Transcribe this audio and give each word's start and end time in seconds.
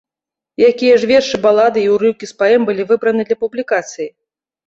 Якія 0.69 0.95
ж 1.01 1.09
вершы, 1.11 1.35
балады 1.43 1.79
і 1.83 1.91
ўрыўкі 1.97 2.25
з 2.31 2.35
паэм 2.41 2.65
былі 2.69 2.83
выбраны 2.93 3.21
для 3.27 3.37
публікацыі? 3.43 4.09